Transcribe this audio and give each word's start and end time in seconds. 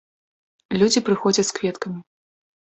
Людзі 0.81 1.03
прыходзяць 1.09 1.47
з 1.51 1.55
кветкамі. 1.59 1.99